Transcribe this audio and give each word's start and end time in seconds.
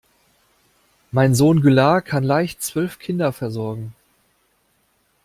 Mein 1.11 1.35
Sohn 1.35 1.61
Güllar 1.61 2.01
kann 2.01 2.23
leicht 2.23 2.63
zwölf 2.63 2.97
Kinder 2.97 3.31
versorgen. 3.31 3.93